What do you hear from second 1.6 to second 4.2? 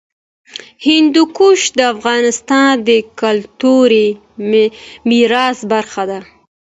د افغانستان د کلتوري